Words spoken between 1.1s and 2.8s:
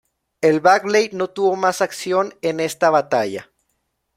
no tuvo más acción en